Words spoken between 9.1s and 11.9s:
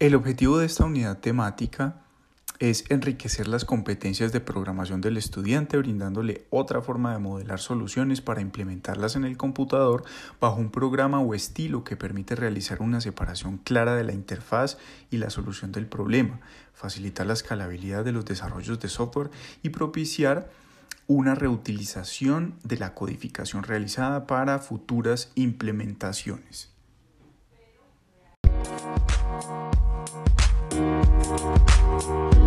en el computador bajo un programa o estilo